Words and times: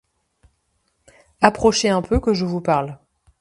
Approchez 1.41 1.89
un 1.89 2.01
peu, 2.01 2.19
que 2.19 2.33
je 2.33 2.43
vous 2.43 2.59
parle. 2.59 2.97